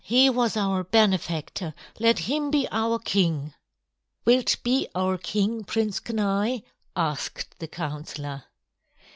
[0.03, 3.53] He was our benefactor; let him be our king!"
[4.25, 6.61] "Wilt be our king, Prince Kenai?"
[6.95, 8.45] asked the counselor.